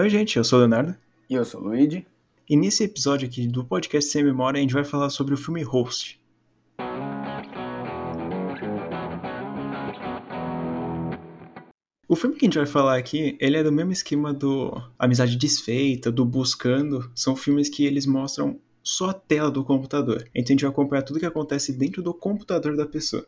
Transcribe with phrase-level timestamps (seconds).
[0.00, 0.96] Oi, gente, eu sou o Leonardo.
[1.28, 2.06] E eu sou o Luigi.
[2.48, 5.62] E nesse episódio aqui do podcast Sem Memória, a gente vai falar sobre o filme
[5.62, 6.18] Host.
[12.08, 15.36] O filme que a gente vai falar aqui, ele é do mesmo esquema do Amizade
[15.36, 17.12] Desfeita, do Buscando.
[17.14, 20.26] São filmes que eles mostram só a tela do computador.
[20.34, 23.26] Então a gente vai acompanhar tudo que acontece dentro do computador da pessoa.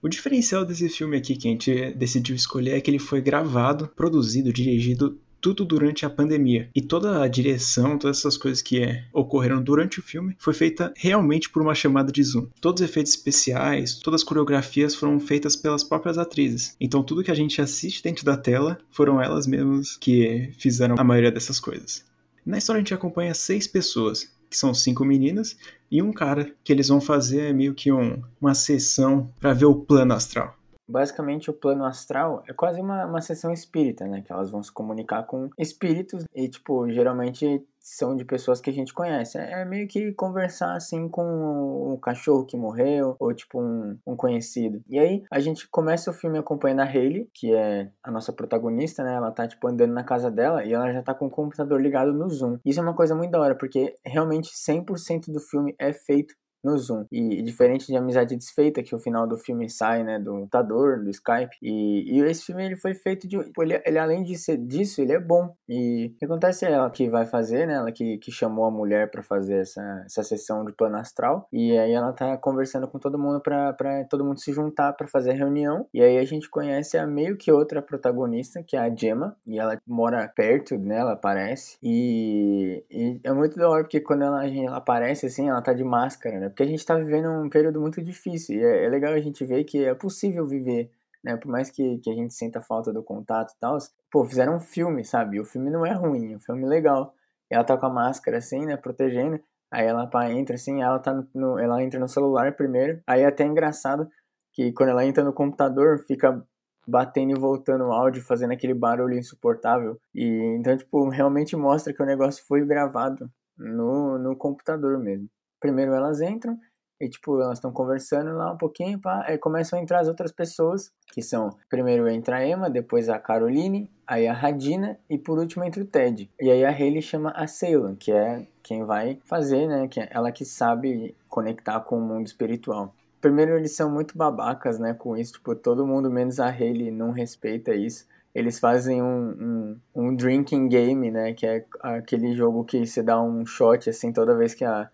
[0.00, 3.88] O diferencial desse filme aqui que a gente decidiu escolher é que ele foi gravado,
[3.96, 6.70] produzido, dirigido tudo durante a pandemia.
[6.74, 10.90] E toda a direção, todas essas coisas que é, ocorreram durante o filme, foi feita
[10.96, 12.46] realmente por uma chamada de Zoom.
[12.62, 16.74] Todos os efeitos especiais, todas as coreografias foram feitas pelas próprias atrizes.
[16.80, 21.04] Então tudo que a gente assiste dentro da tela foram elas mesmas que fizeram a
[21.04, 22.02] maioria dessas coisas.
[22.46, 25.58] Na história a gente acompanha seis pessoas, que são cinco meninas,
[25.90, 29.74] e um cara que eles vão fazer meio que um, uma sessão para ver o
[29.74, 30.56] plano astral.
[30.88, 34.22] Basicamente, o plano astral é quase uma, uma sessão espírita, né?
[34.22, 38.72] Que elas vão se comunicar com espíritos e, tipo, geralmente são de pessoas que a
[38.72, 39.36] gente conhece.
[39.36, 44.16] É, é meio que conversar, assim, com um cachorro que morreu ou, tipo, um, um
[44.16, 44.82] conhecido.
[44.88, 49.04] E aí, a gente começa o filme acompanhando a Hayley, que é a nossa protagonista,
[49.04, 49.14] né?
[49.14, 52.12] Ela tá, tipo, andando na casa dela e ela já tá com o computador ligado
[52.12, 52.58] no Zoom.
[52.64, 56.78] Isso é uma coisa muito da hora, porque realmente 100% do filme é feito no
[56.78, 57.06] Zoom.
[57.12, 61.10] E, diferente de Amizade Desfeita, que o final do filme sai, né, do computador, do
[61.10, 61.56] Skype.
[61.62, 63.36] E, e esse filme ele foi feito de.
[63.36, 65.54] Ele, ele, além de ser disso, ele é bom.
[65.68, 67.74] E o que acontece é ela que vai fazer, né?
[67.74, 71.48] Ela que, que chamou a mulher para fazer essa, essa sessão de plano astral.
[71.52, 73.74] E aí ela tá conversando com todo mundo para
[74.08, 75.86] todo mundo se juntar para fazer a reunião.
[75.92, 79.36] E aí a gente conhece a meio que outra protagonista, que é a Gemma.
[79.46, 80.98] E ela mora perto, né?
[80.98, 81.76] Ela aparece.
[81.82, 85.84] E, e é muito da hora, porque quando ela, ela aparece assim, ela tá de
[85.84, 86.48] máscara, né?
[86.54, 89.44] Porque a gente está vivendo um período muito difícil e é, é, legal a gente
[89.44, 90.88] ver que é possível viver,
[91.22, 91.36] né?
[91.36, 93.76] Por mais que, que a gente sinta falta do contato e tal,
[94.08, 95.40] pô, fizeram um filme, sabe?
[95.40, 97.12] O filme não é ruim, o filme é legal.
[97.50, 98.76] E ela tá com a máscara assim, né?
[98.76, 99.40] Protegendo.
[99.68, 103.02] Aí ela pá, entra assim, ela tá no, ela entra no celular primeiro.
[103.04, 104.08] Aí é até engraçado
[104.52, 106.40] que quando ela entra no computador, fica
[106.86, 109.98] batendo e voltando o áudio, fazendo aquele barulho insuportável.
[110.14, 110.24] E
[110.56, 113.28] então, tipo, realmente mostra que o negócio foi gravado
[113.58, 115.28] no, no computador mesmo
[115.64, 116.58] primeiro elas entram
[117.00, 120.30] e, tipo, elas estão conversando lá um pouquinho, pá, aí começam a entrar as outras
[120.30, 125.38] pessoas, que são, primeiro entra a Emma, depois a Caroline, aí a Radina e por
[125.38, 126.30] último entra o Ted.
[126.38, 130.08] E aí a Hayley chama a Ceylon, que é quem vai fazer, né, que é
[130.10, 132.94] ela que sabe conectar com o mundo espiritual.
[133.22, 137.10] Primeiro, eles são muito babacas, né, com isso, tipo, todo mundo menos a Hayley não
[137.10, 141.32] respeita isso eles fazem um, um, um, drinking game, né?
[141.32, 144.90] Que é aquele jogo que você dá um shot, assim, toda vez que a,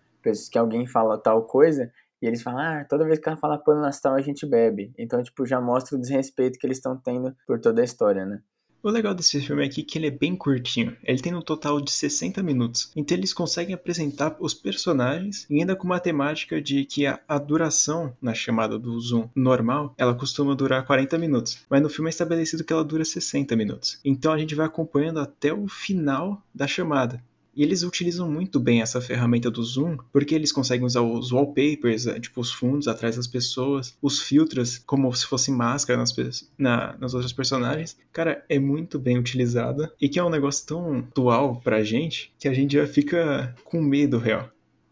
[0.49, 3.83] que alguém fala tal coisa, e eles falam, ah, toda vez que ela fala plano
[3.85, 4.93] astral a gente bebe.
[4.97, 8.41] Então, tipo, já mostra o desrespeito que eles estão tendo por toda a história, né?
[8.83, 10.97] O legal desse filme aqui é que ele é bem curtinho.
[11.03, 12.91] Ele tem um total de 60 minutos.
[12.95, 17.37] Então eles conseguem apresentar os personagens e ainda com uma temática de que a, a,
[17.37, 21.63] duração na chamada do Zoom normal, ela costuma durar 40 minutos.
[21.69, 23.99] Mas no filme é estabelecido que ela dura 60 minutos.
[24.03, 27.23] Então a gente vai acompanhando até o final da chamada.
[27.61, 32.07] E eles utilizam muito bem essa ferramenta do zoom, porque eles conseguem usar os wallpapers,
[32.07, 36.11] eh, tipo os fundos atrás das pessoas, os filtros como se fosse máscara nas,
[36.57, 37.95] na, nas outras personagens.
[38.11, 42.47] Cara, é muito bem utilizada e que é um negócio tão atual pra gente que
[42.47, 44.49] a gente já fica com medo real.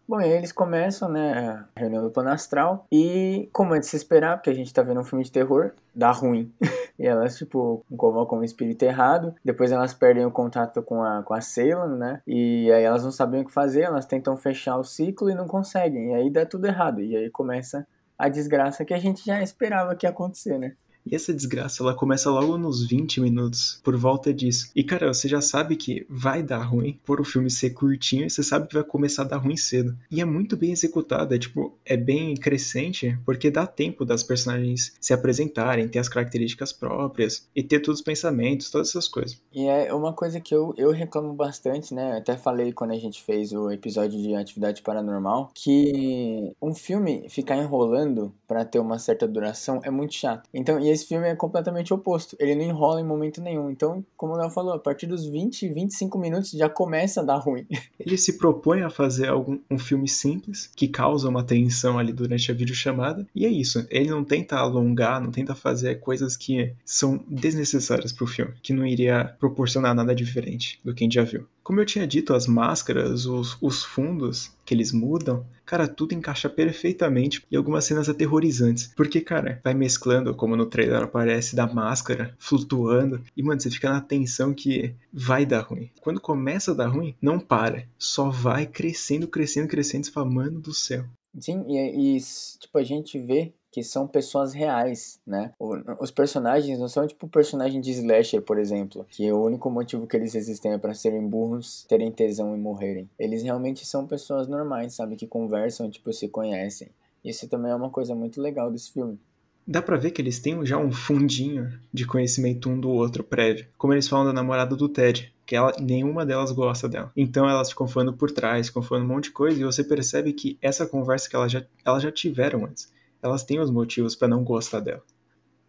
[0.10, 3.86] Bom, e aí eles começam, né, a reunião do plano astral, e como é de
[3.86, 6.52] se esperar, porque a gente tá vendo um filme de terror, dá ruim.
[6.98, 11.36] e elas, tipo, convocam um espírito errado, depois elas perdem o contato com a, com
[11.36, 14.84] a Ceylon, né, e aí elas não sabem o que fazer, elas tentam fechar o
[14.84, 17.86] ciclo e não conseguem, e aí dá tudo errado, e aí começa
[18.18, 20.74] a desgraça que a gente já esperava que ia acontecer, né.
[21.12, 24.70] E essa desgraça, ela começa logo nos 20 minutos, por volta disso.
[24.76, 28.44] E, cara, você já sabe que vai dar ruim por o filme ser curtinho você
[28.44, 29.98] sabe que vai começar a dar ruim cedo.
[30.10, 34.94] E é muito bem executado, é tipo, é bem crescente, porque dá tempo das personagens
[35.00, 39.42] se apresentarem, ter as características próprias e ter todos os pensamentos, todas essas coisas.
[39.54, 42.14] E é uma coisa que eu, eu reclamo bastante, né?
[42.14, 47.28] Eu até falei quando a gente fez o episódio de Atividade Paranormal, que um filme
[47.30, 50.48] ficar enrolando para ter uma certa duração é muito chato.
[50.54, 52.36] Então, e esse filme é completamente oposto.
[52.40, 53.70] Ele não enrola em momento nenhum.
[53.70, 57.38] Então, como o Léo falou, a partir dos 20, 25 minutos já começa a dar
[57.38, 57.66] ruim.
[58.00, 62.52] Ele se propõe a fazer algum, um filme simples, que causa uma tensão ali durante
[62.52, 63.28] a videochamada.
[63.36, 63.86] E é isso.
[63.90, 68.86] Ele não tenta alongar, não tenta fazer coisas que são desnecessárias pro filme, que não
[68.86, 72.48] iria proporcionar nada diferente do que a gente já viu Como eu tinha dito, as
[72.48, 78.92] máscaras, os, os fundos que eles mudam, cara, tudo encaixa perfeitamente e algumas cenas aterrorizantes.
[78.96, 83.22] Porque, cara, vai mesclando, como no trailer aparece, da máscara flutuando.
[83.38, 85.92] E, mano, você fica na tensão que vai dar ruim.
[86.02, 87.88] Quando começa a dar ruim, não para.
[88.00, 90.08] Só vai crescendo, crescendo, crescendo.
[90.08, 91.06] Você fala, mano do céu.
[91.40, 92.20] Sim, e, e
[92.60, 95.54] tipo, a gente vê que são pessoas reais, né?
[96.00, 100.08] Os personagens não são tipo o personagem de slasher, por exemplo, que o único motivo
[100.08, 103.10] que eles existem é para serem burros, terem tesão e morrerem.
[103.18, 106.90] Eles realmente são pessoas normais, sabe, que conversam, tipo, se conhecem.
[107.24, 109.20] Isso também é uma coisa muito legal desse filme.
[109.68, 113.68] Dá pra ver que eles têm já um fundinho de conhecimento um do outro prévio.
[113.78, 117.12] Como eles falam da namorada do Ted, que ela, nenhuma delas gosta dela.
[117.16, 120.34] Então elas ficam falando por trás, ficam falando um monte de coisa, e você percebe
[120.34, 124.28] que essa conversa que elas já, elas já tiveram antes elas têm os motivos para
[124.28, 125.04] não gostar dela.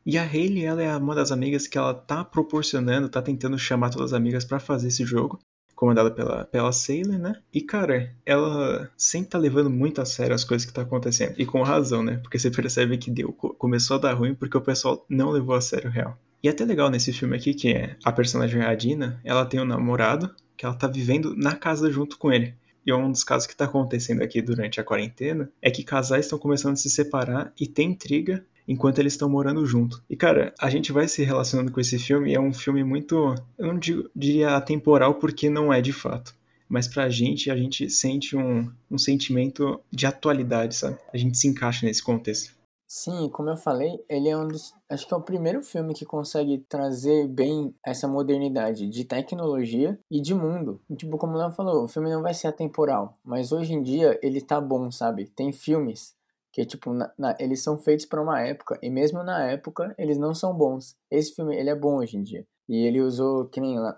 [0.04, 3.90] E a Hayley, ela é uma das amigas que ela tá proporcionando, tá tentando chamar
[3.90, 5.38] todas as amigas para fazer esse jogo,
[5.80, 7.34] comandada pela, pela Sailor, né?
[7.52, 11.34] E cara, ela sempre tá levando muito a sério as coisas que tá acontecendo.
[11.38, 12.18] E com razão, né?
[12.18, 15.60] Porque você percebe que deu, começou a dar ruim porque o pessoal não levou a
[15.60, 16.18] sério o real.
[16.42, 20.34] E até legal nesse filme aqui que é a personagem Adina, ela tem um namorado
[20.54, 22.54] que ela tá vivendo na casa junto com ele.
[22.86, 26.38] E um dos casos que está acontecendo aqui durante a quarentena é que casais estão
[26.38, 30.02] começando a se separar e tem intriga enquanto eles estão morando junto.
[30.08, 33.66] E cara, a gente vai se relacionando com esse filme é um filme muito, eu
[33.66, 36.34] não digo, diria atemporal porque não é de fato.
[36.68, 40.96] Mas pra gente, a gente sente um, um sentimento de atualidade, sabe?
[41.12, 42.54] A gente se encaixa nesse contexto.
[42.92, 44.74] Sim, como eu falei, ele é um dos.
[44.88, 50.20] Acho que é o primeiro filme que consegue trazer bem essa modernidade de tecnologia e
[50.20, 50.82] de mundo.
[50.96, 54.18] Tipo, como o Léo falou, o filme não vai ser atemporal, mas hoje em dia
[54.20, 55.28] ele tá bom, sabe?
[55.28, 56.16] Tem filmes
[56.52, 60.18] que, tipo, na, na, eles são feitos para uma época, e mesmo na época eles
[60.18, 60.96] não são bons.
[61.08, 62.44] Esse filme, ele é bom hoje em dia.
[62.68, 63.96] E ele usou, que nem lá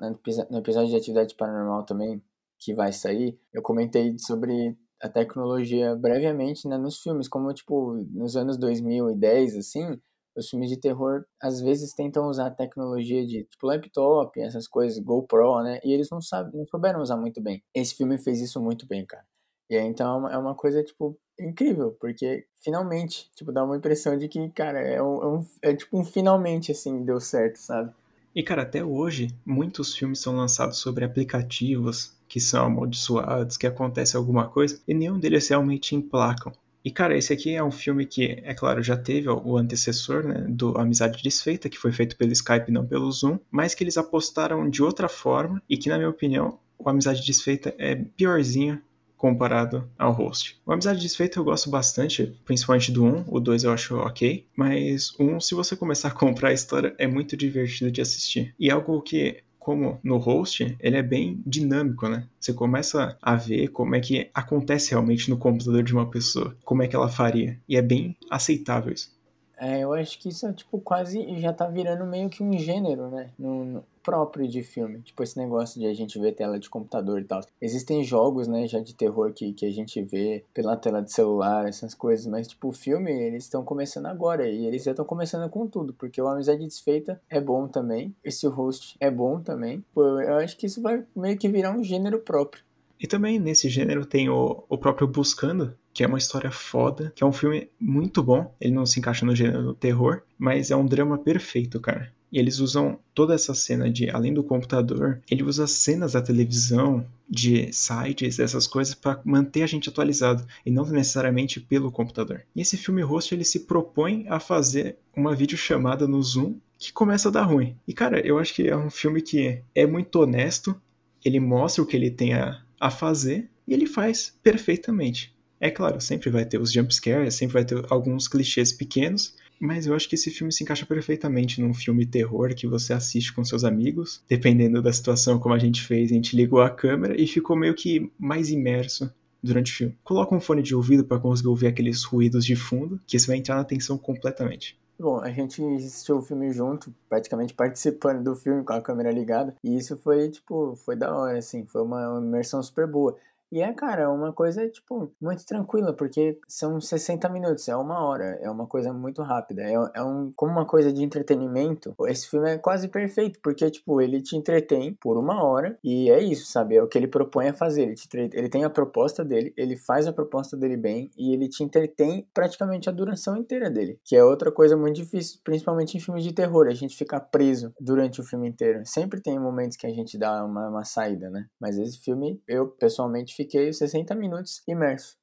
[0.50, 2.22] no episódio de Atividade Paranormal também,
[2.58, 8.36] que vai sair, eu comentei sobre a tecnologia brevemente né, nos filmes, como tipo nos
[8.36, 9.98] anos 2010 assim,
[10.36, 14.98] os filmes de terror às vezes tentam usar a tecnologia de tipo laptop, essas coisas,
[14.98, 15.80] GoPro, né?
[15.84, 17.62] E eles não sabem, não souberam usar muito bem.
[17.74, 19.24] Esse filme fez isso muito bem, cara.
[19.68, 24.28] E aí, então é uma coisa tipo incrível, porque finalmente, tipo, dá uma impressão de
[24.28, 27.92] que, cara, é, um, é, um, é tipo um finalmente assim, deu certo, sabe?
[28.34, 34.16] E cara, até hoje, muitos filmes são lançados sobre aplicativos que são amaldiçoados, que acontece
[34.16, 36.50] alguma coisa, e nenhum deles realmente emplacam.
[36.84, 40.46] E cara, esse aqui é um filme que, é claro, já teve o antecessor, né,
[40.48, 44.68] do Amizade Desfeita, que foi feito pelo Skype não pelo Zoom, mas que eles apostaram
[44.68, 48.80] de outra forma e que, na minha opinião, o Amizade Desfeita é piorzinho
[49.22, 50.60] comparado ao host.
[50.66, 55.14] O Amizade Desfeita eu gosto bastante, principalmente do 1, o 2 eu acho ok, mas
[55.16, 58.52] o 1, se você começar a comprar a história, é muito divertido de assistir.
[58.58, 62.26] E algo que como no host, ele é bem dinâmico, né?
[62.40, 66.82] Você começa a ver como é que acontece realmente no computador de uma pessoa, como
[66.82, 67.60] é que ela faria.
[67.68, 69.12] E é bem aceitável isso.
[69.62, 73.08] É, eu acho que isso é, tipo, quase já tá virando meio que um gênero,
[73.08, 73.30] né?
[73.38, 74.98] No, no, próprio de filme.
[75.02, 77.40] Tipo, esse negócio de a gente ver tela de computador e tal.
[77.60, 81.68] Existem jogos, né, já de terror que, que a gente vê pela tela de celular,
[81.68, 82.26] essas coisas.
[82.26, 84.48] Mas, tipo, o filme, eles estão começando agora.
[84.48, 85.92] E eles já estão começando com tudo.
[85.92, 88.12] Porque o Amizade Desfeita é bom também.
[88.24, 89.84] Esse host é bom também.
[89.94, 92.64] Eu acho que isso vai meio que virar um gênero próprio.
[92.98, 97.22] E também nesse gênero tem o, o próprio Buscando, que é uma história foda, que
[97.22, 98.54] é um filme muito bom.
[98.60, 102.12] Ele não se encaixa no gênero do terror, mas é um drama perfeito, cara.
[102.32, 107.06] E eles usam toda essa cena de, além do computador, ele usa cenas da televisão,
[107.28, 112.42] de sites, dessas coisas, para manter a gente atualizado, e não necessariamente pelo computador.
[112.56, 117.28] E esse filme host, ele se propõe a fazer uma videochamada no Zoom que começa
[117.28, 117.76] a dar ruim.
[117.86, 120.74] E cara, eu acho que é um filme que é muito honesto,
[121.22, 125.34] ele mostra o que ele tem a, a fazer, e ele faz perfeitamente.
[125.62, 129.94] É claro, sempre vai ter os jumpscares, sempre vai ter alguns clichês pequenos, mas eu
[129.94, 133.62] acho que esse filme se encaixa perfeitamente num filme terror que você assiste com seus
[133.62, 134.24] amigos.
[134.28, 137.76] Dependendo da situação, como a gente fez, a gente ligou a câmera e ficou meio
[137.76, 139.08] que mais imerso
[139.40, 139.98] durante o filme.
[140.02, 143.36] Coloca um fone de ouvido para conseguir ouvir aqueles ruídos de fundo, que você vai
[143.36, 144.76] entrar na atenção completamente.
[144.98, 149.54] Bom, a gente assistiu o filme junto, praticamente participando do filme com a câmera ligada,
[149.62, 153.16] e isso foi, tipo, foi da hora, assim, foi uma imersão super boa.
[153.52, 158.38] E é, cara, uma coisa, tipo, muito tranquila, porque são 60 minutos, é uma hora,
[158.40, 159.62] é uma coisa muito rápida.
[159.62, 164.00] É, é um, como uma coisa de entretenimento, esse filme é quase perfeito, porque, tipo,
[164.00, 166.76] ele te entretém por uma hora, e é isso, sabe?
[166.76, 167.82] É o que ele propõe a fazer.
[167.82, 171.46] Ele, te, ele tem a proposta dele, ele faz a proposta dele bem, e ele
[171.46, 176.00] te entretém praticamente a duração inteira dele, que é outra coisa muito difícil, principalmente em
[176.00, 178.80] filmes de terror, a gente ficar preso durante o filme inteiro.
[178.86, 181.44] Sempre tem momentos que a gente dá uma, uma saída, né?
[181.60, 185.16] Mas esse filme, eu pessoalmente fiquei 60 minutos imerso.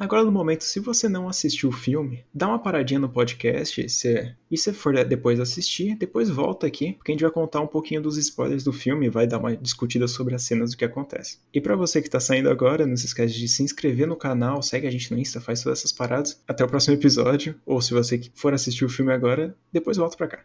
[0.00, 4.34] Agora, no momento, se você não assistiu o filme, dá uma paradinha no podcast se,
[4.50, 8.00] e se for depois assistir, depois volta aqui, porque a gente vai contar um pouquinho
[8.00, 11.38] dos spoilers do filme e vai dar uma discutida sobre as cenas do que acontece.
[11.52, 14.62] E para você que tá saindo agora, não se esquece de se inscrever no canal,
[14.62, 16.42] segue a gente no Insta, faz todas essas paradas.
[16.48, 20.28] Até o próximo episódio, ou se você for assistir o filme agora, depois volta pra
[20.28, 20.44] cá.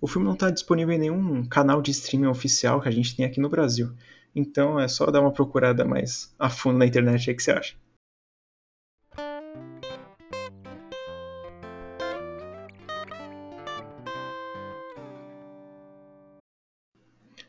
[0.00, 3.24] O filme não está disponível em nenhum canal de streaming oficial que a gente tem
[3.24, 3.92] aqui no Brasil.
[4.34, 7.76] Então é só dar uma procurada mais a fundo na internet aí que você acha.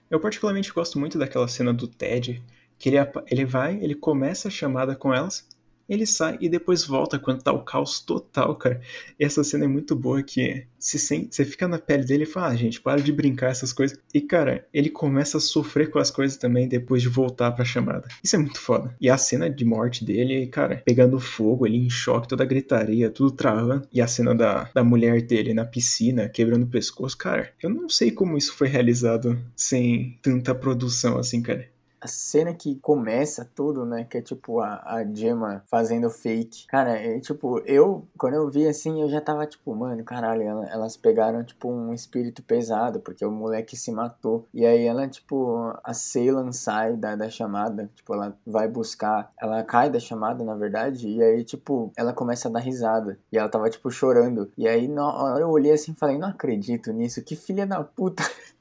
[0.10, 2.44] Eu particularmente gosto muito daquela cena do Ted,
[2.78, 2.98] que ele,
[3.28, 5.48] ele vai, ele começa a chamada com elas,
[5.92, 8.80] ele sai e depois volta quando tá o caos total, cara.
[9.20, 12.56] Essa cena é muito boa que se você fica na pele dele e fala, ah,
[12.56, 14.00] gente, para de brincar essas coisas.
[14.14, 18.08] E, cara, ele começa a sofrer com as coisas também depois de voltar pra chamada.
[18.24, 18.96] Isso é muito foda.
[19.02, 23.10] E a cena de morte dele, cara, pegando fogo, ele em choque, toda a gritaria,
[23.10, 23.86] tudo travando.
[23.92, 27.90] E a cena da, da mulher dele na piscina, quebrando o pescoço, cara, eu não
[27.90, 31.70] sei como isso foi realizado sem tanta produção assim, cara
[32.02, 34.04] a cena que começa tudo, né?
[34.04, 36.66] Que é tipo a, a Gemma fazendo fake.
[36.68, 40.98] Cara, é tipo, eu, quando eu vi assim, eu já tava tipo, mano, caralho, elas
[40.98, 44.48] pegaram tipo um espírito pesado, porque o moleque se matou.
[44.54, 49.64] E aí ela, tipo, a Ceylan sai da, da chamada, tipo, ela vai buscar, ela
[49.64, 53.20] cai da chamada, na verdade, e aí, tipo, ela começa a dar risada.
[53.32, 54.52] E ela tava, tipo, chorando.
[54.58, 57.84] E aí, na hora eu olhei assim e falei, não acredito nisso, que filha da
[57.84, 58.24] puta.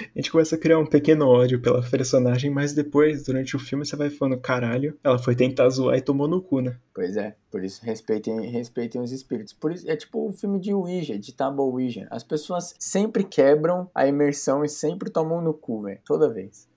[0.00, 3.84] A gente começa a criar um pequeno ódio pela personagem, mas depois, durante o filme,
[3.84, 6.76] você vai falando, caralho, ela foi tentar zoar e tomou no cu, né?
[6.94, 9.52] Pois é, por isso respeitem, respeitem os espíritos.
[9.52, 12.06] Por isso, é tipo o filme de Ouija, de Table Ouija.
[12.10, 16.00] As pessoas sempre quebram a imersão e sempre tomam no cu, velho.
[16.04, 16.68] Toda vez.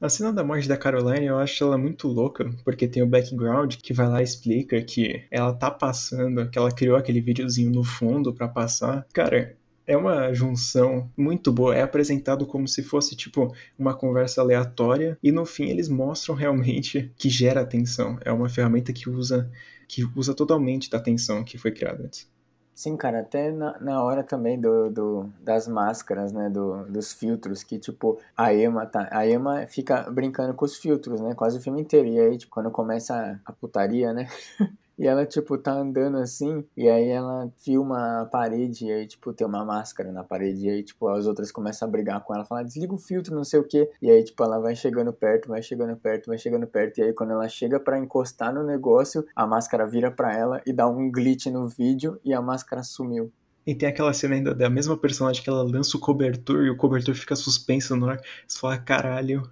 [0.00, 3.74] A cena da morte da Caroline eu acho ela muito louca, porque tem o background
[3.82, 7.82] que vai lá e explica que ela tá passando, que ela criou aquele videozinho no
[7.82, 9.04] fundo para passar.
[9.12, 9.56] Cara,
[9.88, 11.74] é uma junção muito boa.
[11.74, 17.10] É apresentado como se fosse tipo uma conversa aleatória e no fim eles mostram realmente
[17.16, 18.18] que gera atenção.
[18.22, 19.50] É uma ferramenta que usa
[19.88, 22.30] que usa totalmente da atenção que foi criada antes.
[22.74, 27.64] Sim, cara, até na, na hora também do, do, das máscaras, né, do, dos filtros,
[27.64, 31.60] que, tipo, a Emma, tá, a Emma fica brincando com os filtros, né, quase o
[31.60, 34.28] filme inteiro, e aí, tipo, quando começa a, a putaria, né,
[34.98, 39.32] E ela, tipo, tá andando assim, e aí ela filma a parede, e aí, tipo,
[39.32, 42.44] tem uma máscara na parede, e aí, tipo, as outras começam a brigar com ela,
[42.44, 43.88] falar, desliga o filtro, não sei o que.
[44.02, 47.12] E aí, tipo, ela vai chegando perto, vai chegando perto, vai chegando perto, e aí,
[47.12, 51.10] quando ela chega para encostar no negócio, a máscara vira pra ela e dá um
[51.12, 53.32] glitch no vídeo, e a máscara sumiu.
[53.64, 56.76] E tem aquela cena ainda da mesma personagem que ela lança o cobertor e o
[56.76, 58.18] cobertor fica suspenso no ar.
[58.46, 59.42] Você fala, caralho.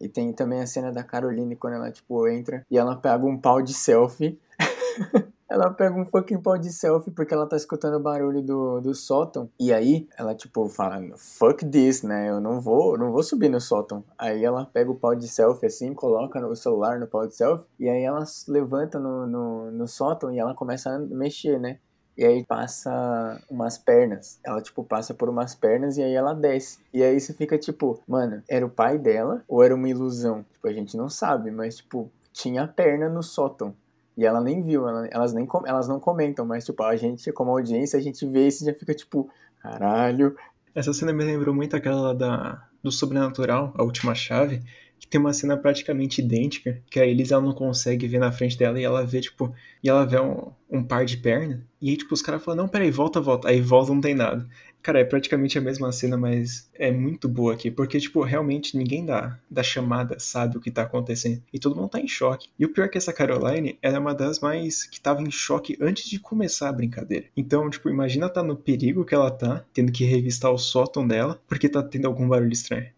[0.00, 3.36] E tem também a cena da Caroline quando ela, tipo, entra e ela pega um
[3.38, 4.38] pau de selfie
[5.48, 8.94] ela pega um fucking pau de selfie porque ela tá escutando o barulho do, do
[8.94, 9.48] sótão.
[9.58, 12.28] E aí, ela, tipo, fala, fuck this, né?
[12.28, 14.04] Eu não vou, não vou subir no sótão.
[14.18, 17.66] Aí ela pega o pau de selfie assim, coloca o celular no pau de selfie.
[17.78, 21.78] E aí ela levanta no, no, no sótão e ela começa a mexer, né?
[22.16, 24.40] E aí passa umas pernas.
[24.42, 26.78] Ela, tipo, passa por umas pernas e aí ela desce.
[26.92, 30.44] E aí você fica tipo, mano, era o pai dela ou era uma ilusão?
[30.50, 33.74] Tipo, a gente não sabe, mas, tipo, tinha perna no sótão.
[34.16, 37.98] E ela nem viu, elas, nem, elas não comentam, mas, tipo, a gente, como audiência,
[37.98, 39.28] a gente vê isso e já fica, tipo,
[39.60, 40.34] caralho.
[40.74, 44.62] Essa cena me lembrou muito aquela da, do Sobrenatural, a última chave,
[44.98, 48.58] que tem uma cena praticamente idêntica, que a Elisa ela não consegue ver na frente
[48.58, 51.96] dela e ela vê, tipo, e ela vê um, um par de perna, e aí,
[51.96, 53.48] tipo, os caras falam, não, peraí, volta, volta.
[53.48, 54.48] Aí volta, não tem nada.
[54.82, 59.04] Cara, é praticamente a mesma cena, mas é muito boa aqui, porque, tipo, realmente ninguém
[59.04, 61.42] da, da chamada sabe o que tá acontecendo.
[61.52, 62.48] E todo mundo tá em choque.
[62.58, 65.30] E o pior é que essa Caroline, ela é uma das mais que tava em
[65.30, 67.26] choque antes de começar a brincadeira.
[67.36, 71.40] Então, tipo, imagina tá no perigo que ela tá, tendo que revistar o sótão dela,
[71.46, 72.95] porque tá tendo algum barulho estranho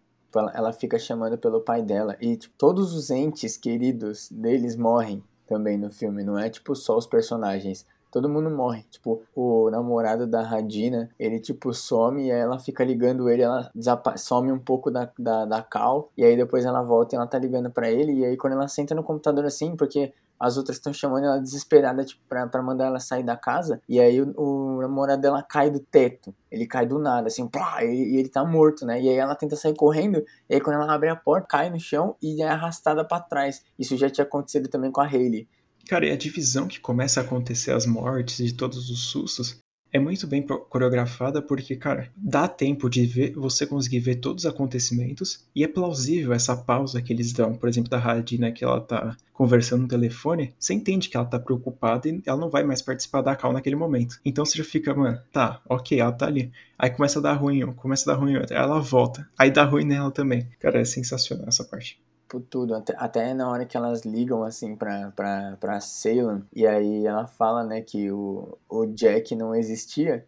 [0.53, 2.15] ela fica chamando pelo pai dela.
[2.19, 6.95] E tipo, todos os entes queridos deles morrem também no filme, não é tipo só
[6.95, 8.83] os personagens todo mundo morre.
[8.89, 13.71] Tipo, o namorado da Radina, ele, tipo, some e ela fica ligando ele, ela
[14.17, 17.37] some um pouco da, da, da Cal, e aí depois ela volta e ela tá
[17.37, 20.93] ligando para ele, e aí quando ela senta no computador assim, porque as outras estão
[20.93, 25.21] chamando ela desesperada, tipo, pra mandar ela sair da casa, e aí o, o namorado
[25.21, 28.85] dela cai do teto, ele cai do nada, assim, pá, e, e, ele tá morto,
[28.85, 31.69] né, e aí ela tenta sair correndo, e aí quando ela abre a porta, cai
[31.69, 33.63] no chão e é arrastada para trás.
[33.77, 35.47] Isso já tinha acontecido também com a Hayley.
[35.87, 39.59] Cara, e a divisão que começa a acontecer as mortes e todos os sustos
[39.91, 44.49] é muito bem coreografada porque, cara, dá tempo de ver, você conseguir ver todos os
[44.49, 47.55] acontecimentos e é plausível essa pausa que eles dão.
[47.55, 51.39] Por exemplo, da Radina que ela tá conversando no telefone, você entende que ela tá
[51.39, 54.19] preocupada e ela não vai mais participar da call naquele momento.
[54.23, 56.51] Então você fica, mano, tá, ok, ela tá ali.
[56.77, 59.27] Aí começa a dar ruim, começa a dar ruim, ela volta.
[59.37, 60.47] Aí dá ruim nela também.
[60.59, 64.75] Cara, é sensacional essa parte por tudo, até, até na hora que elas ligam, assim,
[64.75, 70.25] pra, pra, pra Salem, e aí ela fala, né, que o, o Jack não existia,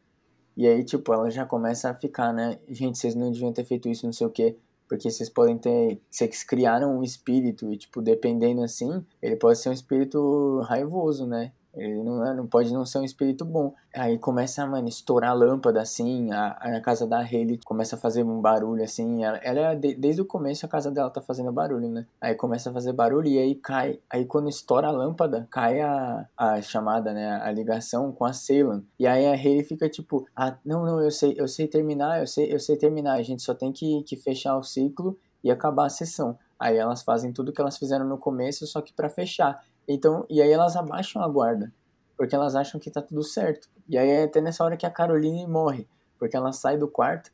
[0.58, 3.88] e aí, tipo, ela já começa a ficar, né, gente, vocês não deviam ter feito
[3.88, 4.58] isso, não sei o quê,
[4.90, 9.70] porque vocês podem ter, vocês criaram um espírito, e, tipo, dependendo, assim, ele pode ser
[9.70, 13.74] um espírito raivoso, né, ele não, é, não pode não ser um espírito bom.
[13.96, 18.24] Aí começa, mano, estourar a lâmpada, assim, a, a casa da Hayley começa a fazer
[18.24, 21.52] um barulho, assim, ela, ela é, de, desde o começo a casa dela tá fazendo
[21.52, 22.06] barulho, né?
[22.20, 26.26] Aí começa a fazer barulho e aí cai, aí quando estoura a lâmpada, cai a,
[26.38, 28.86] a chamada, né, a ligação com a Salem.
[29.00, 32.28] E aí a Hayley fica tipo, ah, não, não, eu sei, eu sei terminar, eu
[32.28, 35.86] sei, eu sei terminar, a gente só tem que, que fechar o ciclo e acabar
[35.86, 36.38] a sessão.
[36.62, 39.66] Aí elas fazem tudo que elas fizeram no começo, só que para fechar.
[39.88, 41.72] Então, e aí elas abaixam a guarda,
[42.18, 43.70] porque elas acham que tá tudo certo.
[43.88, 47.32] E aí é até nessa hora que a Caroline morre, porque ela sai do quarto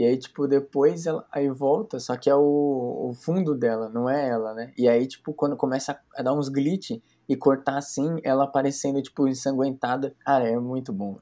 [0.00, 4.08] e aí, tipo, depois ela aí volta, só que é o, o fundo dela, não
[4.08, 4.72] é ela, né?
[4.78, 6.92] E aí, tipo, quando começa a dar uns glitch
[7.28, 11.18] e cortar assim, ela aparecendo, tipo, ensanguentada, cara, é muito bom.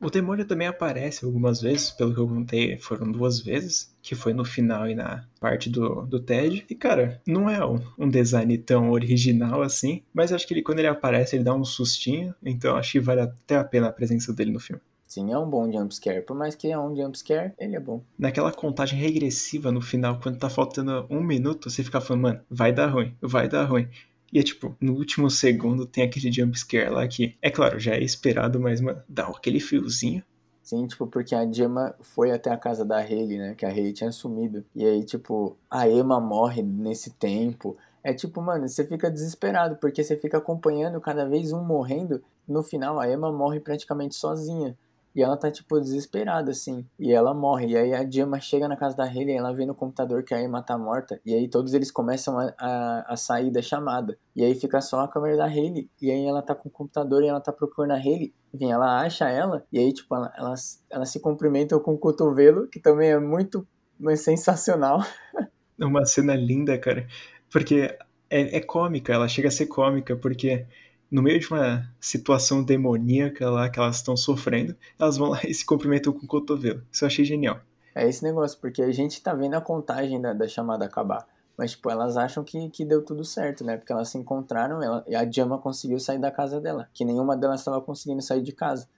[0.00, 4.32] O demônio também aparece algumas vezes, pelo que eu contei, foram duas vezes, que foi
[4.32, 6.64] no final e na parte do, do TED.
[6.70, 10.78] E, cara, não é um, um design tão original assim, mas acho que ele, quando
[10.78, 14.32] ele aparece, ele dá um sustinho, então acho que vale até a pena a presença
[14.32, 14.80] dele no filme.
[15.06, 16.22] Sim, é um bom jumpscare.
[16.22, 18.00] Por mais que é um jumpscare, ele é bom.
[18.16, 22.72] Naquela contagem regressiva no final, quando tá faltando um minuto, você fica falando, mano, vai
[22.72, 23.88] dar ruim, vai dar ruim.
[24.32, 28.02] E é tipo, no último segundo tem aquele jumpscare lá que, é claro, já é
[28.02, 30.22] esperado, mas, mano, dá aquele fiozinho.
[30.62, 33.54] Sim, tipo, porque a Gemma foi até a casa da Hayley, né?
[33.56, 34.64] Que a Hayley tinha sumido.
[34.72, 37.76] E aí, tipo, a Emma morre nesse tempo.
[38.04, 42.22] É tipo, mano, você fica desesperado, porque você fica acompanhando cada vez um morrendo.
[42.46, 44.76] No final, a Emma morre praticamente sozinha.
[45.14, 46.86] E ela tá, tipo, desesperada, assim.
[46.98, 47.68] E ela morre.
[47.68, 50.42] E aí a Gemma chega na casa da Hayley, ela vê no computador que a
[50.42, 51.20] Emma tá morta.
[51.24, 54.16] E aí todos eles começam a, a, a, sair da chamada.
[54.36, 55.90] E aí fica só a câmera da Hayley.
[56.00, 58.32] E aí ela tá com o computador e ela tá procurando a Hayley.
[58.54, 59.64] Enfim, ela acha ela.
[59.72, 63.66] E aí, tipo, ela, elas, elas se cumprimentam com o cotovelo, que também é muito
[64.00, 65.00] mas sensacional.
[65.78, 67.06] É uma cena linda, cara.
[67.50, 67.96] Porque
[68.28, 70.66] é, é cômica, ela chega a ser cômica, porque
[71.10, 75.52] no meio de uma situação demoníaca lá que elas estão sofrendo, elas vão lá e
[75.52, 76.82] se cumprimentam com o cotovelo.
[76.90, 77.60] Isso eu achei genial.
[77.94, 81.26] É esse negócio, porque a gente tá vendo a contagem da, da chamada acabar.
[81.56, 83.76] Mas, tipo, elas acham que, que deu tudo certo, né?
[83.76, 86.88] Porque elas se encontraram ela, e a Jama conseguiu sair da casa dela.
[86.94, 88.88] Que nenhuma delas estava conseguindo sair de casa.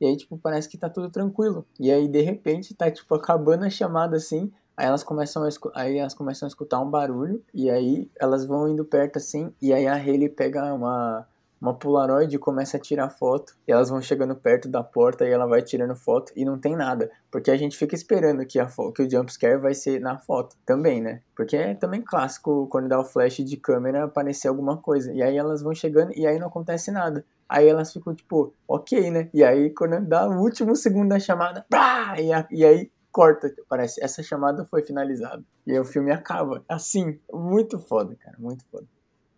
[0.00, 1.64] E aí, tipo, parece que tá tudo tranquilo.
[1.78, 4.52] E aí, de repente, tá, tipo, acabando a chamada assim.
[4.76, 7.42] Aí elas começam a, aí elas começam a escutar um barulho.
[7.54, 9.50] E aí elas vão indo perto assim.
[9.62, 11.26] E aí a Hayley pega uma,
[11.62, 15.46] uma Polaroid começa a tirar foto e elas vão chegando perto da porta e ela
[15.46, 19.02] vai tirando foto e não tem nada, porque a gente fica esperando que, a que
[19.02, 21.20] o jumpscare vai ser na foto também, né?
[21.36, 25.36] Porque é também clássico quando dá o flash de câmera aparecer alguma coisa e aí
[25.36, 27.24] elas vão chegando e aí não acontece nada.
[27.48, 29.30] Aí elas ficam tipo, ok, né?
[29.32, 33.54] E aí quando dá o último segundo da chamada, pá, e, a, e aí corta,
[33.68, 35.44] parece, essa chamada foi finalizada.
[35.64, 36.64] E aí o filme acaba.
[36.68, 38.86] Assim, muito foda, cara, muito foda.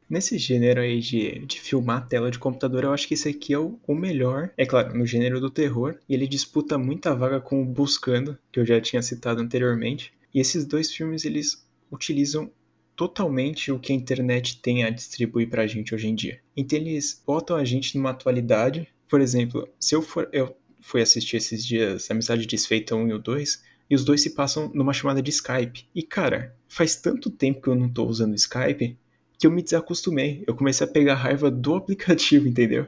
[0.09, 3.55] Nesse gênero aí de, de filmar a tela de computador, eu acho que esse aqui
[3.55, 4.51] é o, o melhor.
[4.57, 5.97] É claro, no gênero do terror.
[6.09, 10.13] E ele disputa muita vaga com o Buscando, que eu já tinha citado anteriormente.
[10.33, 12.51] E esses dois filmes, eles utilizam
[12.97, 16.41] totalmente o que a internet tem a distribuir pra gente hoje em dia.
[16.57, 18.89] Então eles botam a gente numa atualidade.
[19.09, 20.29] Por exemplo, se eu for.
[20.33, 24.31] Eu fui assistir esses dias Amizade Desfeita 1 e o 2, e os dois se
[24.31, 25.87] passam numa chamada de Skype.
[25.95, 28.97] E cara, faz tanto tempo que eu não tô usando Skype
[29.39, 30.45] que eu me desacostumei.
[30.47, 32.87] Eu comecei a pegar raiva do aplicativo, entendeu?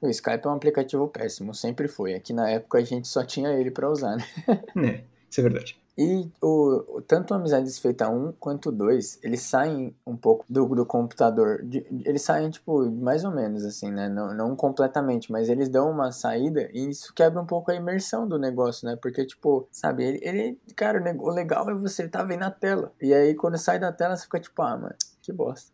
[0.00, 2.14] O Skype é um aplicativo péssimo, sempre foi.
[2.14, 4.24] Aqui na época a gente só tinha ele para usar, né?
[4.76, 5.04] É.
[5.30, 5.78] Isso é verdade.
[6.00, 10.64] E o, tanto o Amizade Desfeita 1 quanto o 2, eles saem um pouco do,
[10.68, 11.60] do computador.
[11.64, 14.08] De, eles saem, tipo, mais ou menos, assim, né?
[14.08, 18.28] Não, não completamente, mas eles dão uma saída e isso quebra um pouco a imersão
[18.28, 18.94] do negócio, né?
[18.94, 22.92] Porque, tipo, sabe, ele, ele cara, o legal é você estar tá vendo a tela.
[23.02, 24.94] E aí, quando sai da tela, você fica tipo, ah, mano,
[25.28, 25.70] que bosta.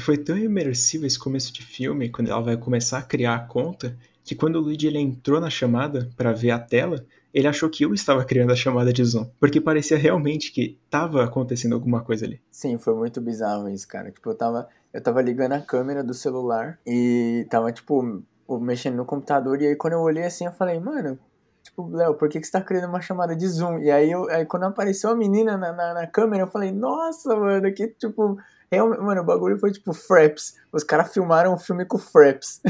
[0.00, 3.96] Foi tão imersivo esse começo de filme, quando ela vai começar a criar a conta,
[4.24, 7.84] que quando o Luigi ele entrou na chamada para ver a tela, ele achou que
[7.84, 12.26] eu estava criando a chamada de Zoom, porque parecia realmente que estava acontecendo alguma coisa
[12.26, 12.40] ali.
[12.50, 14.10] Sim, foi muito bizarro isso, cara.
[14.10, 18.22] Tipo, eu tava, eu tava ligando a câmera do celular e tava, tipo,
[18.60, 21.18] mexendo no computador, e aí quando eu olhei assim, eu falei, mano,
[21.62, 23.78] tipo, Léo, por que, que você tá criando uma chamada de Zoom?
[23.78, 27.36] E aí, eu, aí quando apareceu a menina na, na, na câmera, eu falei, nossa,
[27.36, 28.36] mano, que, tipo,
[28.70, 30.56] realmente, mano, o bagulho foi tipo Fraps.
[30.72, 32.60] Os caras filmaram um filme com Fraps.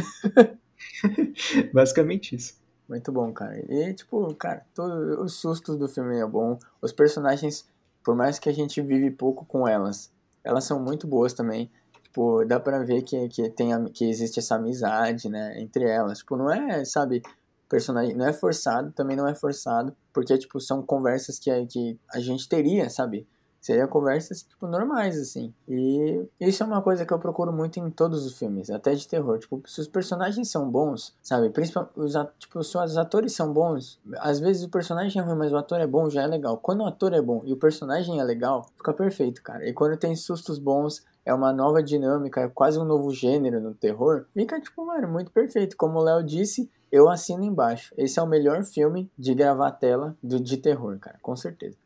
[1.73, 2.55] Basicamente isso.
[2.89, 3.63] Muito bom, cara.
[3.69, 6.59] E, tipo, cara, todos os sustos do filme é bom.
[6.81, 7.69] Os personagens,
[8.03, 10.11] por mais que a gente vive pouco com elas,
[10.43, 11.71] elas são muito boas também.
[12.03, 16.19] Tipo, dá pra ver que, que, tem, que existe essa amizade, né, entre elas.
[16.19, 17.23] Tipo, não é, sabe,
[17.69, 22.19] personagem, não é forçado, também não é forçado, porque, tipo, são conversas que, que a
[22.19, 23.27] gente teria, sabe?
[23.61, 25.53] Seria conversas, tipo, normais, assim.
[25.69, 29.07] E isso é uma coisa que eu procuro muito em todos os filmes, até de
[29.07, 29.39] terror.
[29.39, 31.51] Tipo, se os personagens são bons, sabe?
[31.51, 35.53] Principalmente, os, tipo, se os atores são bons, às vezes o personagem é ruim, mas
[35.53, 36.57] o ator é bom, já é legal.
[36.59, 39.69] Quando o ator é bom e o personagem é legal, fica perfeito, cara.
[39.69, 43.75] E quando tem sustos bons, é uma nova dinâmica, é quase um novo gênero no
[43.75, 45.77] terror, fica, tipo, mano, muito perfeito.
[45.77, 47.95] Como o Léo disse, eu assino embaixo.
[47.99, 51.77] Esse é o melhor filme de gravar tela do, de terror, cara, com certeza.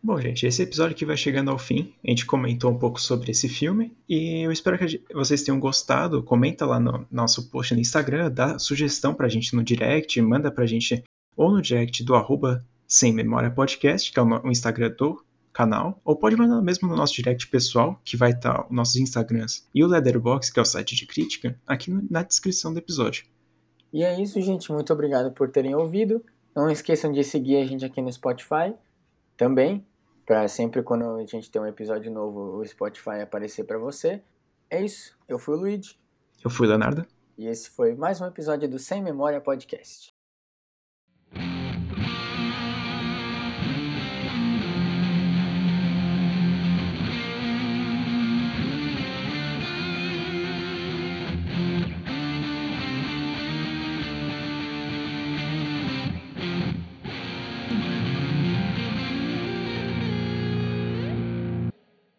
[0.00, 1.92] Bom, gente, esse episódio aqui vai chegando ao fim.
[2.04, 6.22] A gente comentou um pouco sobre esse filme e eu espero que vocês tenham gostado.
[6.22, 10.66] Comenta lá no nosso post no Instagram, dá sugestão pra gente no direct, manda pra
[10.66, 11.02] gente
[11.36, 16.14] ou no direct do arroba Sem Memória Podcast, que é o Instagram do canal, ou
[16.14, 19.88] pode mandar mesmo no nosso direct pessoal, que vai estar os nossos Instagrams e o
[19.88, 23.24] Leatherbox, que é o site de crítica, aqui na descrição do episódio.
[23.92, 24.70] E é isso, gente.
[24.70, 26.24] Muito obrigado por terem ouvido.
[26.54, 28.74] Não esqueçam de seguir a gente aqui no Spotify
[29.36, 29.84] também,
[30.28, 34.22] para sempre quando a gente tem um episódio novo, o Spotify aparecer para você.
[34.68, 35.16] É isso.
[35.26, 35.98] Eu fui o Luigi.
[36.44, 37.06] Eu fui o Leonardo.
[37.38, 40.14] E esse foi mais um episódio do Sem Memória Podcast.